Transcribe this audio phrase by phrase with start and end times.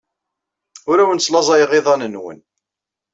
[0.89, 2.39] Ur awen-slaẓayeɣ iḍan-nwen.